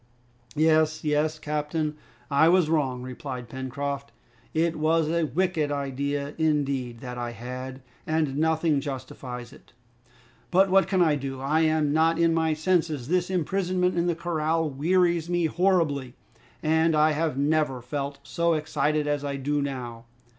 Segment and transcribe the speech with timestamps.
[0.55, 1.95] "Yes, yes, captain,
[2.31, 4.11] I was wrong," replied Pencroft;
[4.51, 9.73] "it was a wicked idea indeed that I had, and nothing justifies it.
[10.49, 11.39] But what can I do?
[11.39, 13.09] I'm not in my senses.
[13.09, 16.15] This imprisonment in the corral wearies me horribly,
[16.63, 20.05] and I have never felt so excited as I do now.